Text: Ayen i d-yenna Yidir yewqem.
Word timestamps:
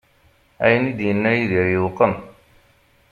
Ayen 0.63 0.89
i 0.91 0.93
d-yenna 0.97 1.31
Yidir 1.33 1.67
yewqem. 1.73 2.13